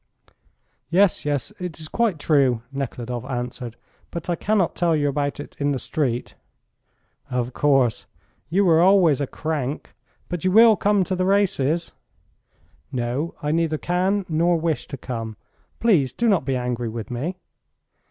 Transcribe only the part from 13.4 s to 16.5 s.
I neither can nor wish to come. Please do not